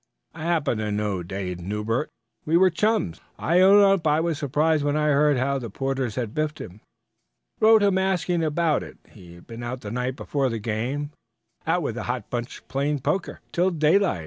[0.33, 2.09] I happen to know Dade Newbert;
[2.43, 3.21] we were chums.
[3.37, 6.81] I own up I was surprised when I heard how the Porters had biffed him.
[7.59, 8.97] Wrote him asking about it.
[9.09, 11.11] He'd been out the night before the game
[11.67, 14.19] out with a hot bunch playing poker till daylight.